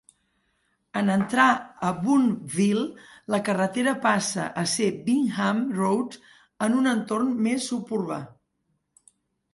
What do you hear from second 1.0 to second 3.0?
En entrar a Boonville,